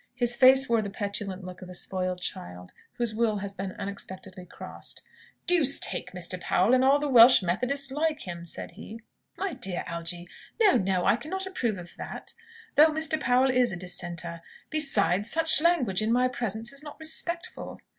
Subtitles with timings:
[0.15, 4.47] His face wore the petulant look of a spoiled child, whose will has been unexpectedly
[4.47, 5.03] crossed.
[5.45, 6.41] "Deuce take Mr.
[6.41, 9.01] Powell, and all Welsh Methodists like him!" said he.
[9.37, 10.27] "My dear Algy!
[10.59, 12.33] No, no; I cannot approve of that,
[12.73, 13.21] though Mr.
[13.21, 14.41] Powell is a Dissenter.
[14.71, 17.79] Besides, such language in my presence is not respectful."